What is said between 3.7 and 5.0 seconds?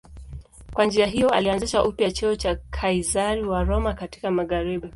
katika magharibi.